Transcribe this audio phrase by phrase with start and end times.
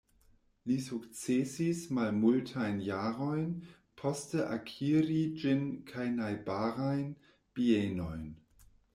[0.69, 3.51] Li sukcesis malmultajn jarojn
[4.03, 7.05] poste akiri ĝin kaj najbarajn
[7.61, 8.25] bienojn.